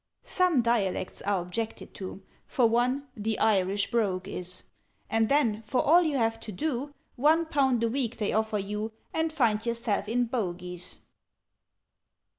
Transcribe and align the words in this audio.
"Some 0.23 0.63
dialects 0.63 1.21
are 1.21 1.43
objected 1.43 1.93
to 1.93 2.23
For 2.47 2.65
one, 2.65 3.07
the 3.15 3.37
Irish 3.37 3.91
brogue 3.91 4.27
is: 4.27 4.63
And 5.11 5.29
then, 5.29 5.61
for 5.61 5.79
all 5.79 6.01
you 6.01 6.17
have 6.17 6.39
to 6.39 6.51
do, 6.51 6.91
One 7.17 7.45
pound 7.45 7.83
a 7.83 7.87
week 7.87 8.17
they 8.17 8.33
offer 8.33 8.57
you, 8.57 8.93
And 9.13 9.31
find 9.31 9.63
yourself 9.63 10.09
in 10.09 10.25
Bogies!" 10.25 10.97